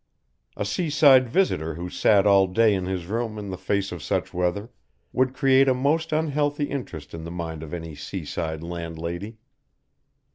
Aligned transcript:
A 0.57 0.65
sea 0.65 0.89
side 0.89 1.29
visitor 1.29 1.75
who 1.75 1.87
sat 1.87 2.25
all 2.25 2.47
day 2.47 2.73
in 2.73 2.85
his 2.87 3.05
room 3.05 3.37
in 3.37 3.51
the 3.51 3.55
face 3.57 3.91
of 3.91 4.01
such 4.01 4.33
weather, 4.33 4.71
would 5.13 5.35
create 5.35 5.67
a 5.67 5.75
most 5.75 6.11
unhealthy 6.11 6.63
interest 6.65 7.13
in 7.13 7.23
the 7.23 7.29
mind 7.29 7.61
of 7.61 7.71
any 7.71 7.93
sea 7.93 8.25
side 8.25 8.63
landlady. 8.63 9.37